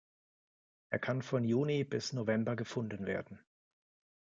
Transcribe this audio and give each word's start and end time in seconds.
Er 0.89 0.97
kann 0.97 1.21
von 1.21 1.43
Juni 1.43 1.83
bis 1.83 2.11
November 2.11 2.55
gefunden 2.55 3.05
werden. 3.05 3.39